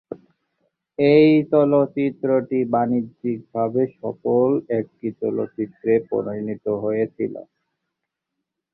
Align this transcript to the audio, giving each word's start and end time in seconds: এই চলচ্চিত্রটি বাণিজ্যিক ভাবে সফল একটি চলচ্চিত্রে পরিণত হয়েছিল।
এই 0.99 1.27
চলচ্চিত্রটি 1.51 2.59
বাণিজ্যিক 2.73 3.39
ভাবে 3.53 3.83
সফল 3.99 4.49
একটি 4.79 5.07
চলচ্চিত্রে 5.21 5.93
পরিণত 6.11 6.65
হয়েছিল। 6.83 7.33